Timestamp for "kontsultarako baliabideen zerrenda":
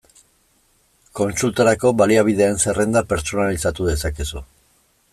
1.19-3.07